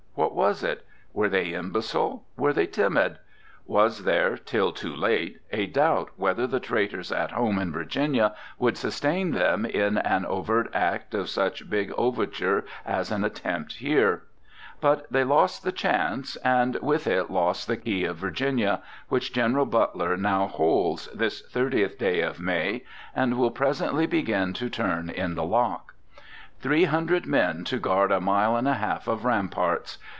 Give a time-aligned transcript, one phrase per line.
[0.13, 0.85] What was it?
[1.13, 2.23] Were they imbecile?
[2.37, 3.17] Were they timid?
[3.65, 8.77] Was there, till too late, a doubt whether the traitors at home in Virginia would
[8.77, 14.23] sustain them in an overt act of such big overture as an attempt here?
[14.81, 19.65] But they lost the chance, and with it lost the key of Virginia, which General
[19.65, 22.83] Butler now holds, this 30th day of May,
[23.15, 25.87] and will presently begin to turn in the lock.
[26.59, 29.97] Three hundred men to guard a mile and a half of ramparts!